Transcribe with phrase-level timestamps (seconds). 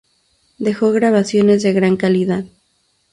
[0.57, 2.45] Dejó grabaciones de gran calidad.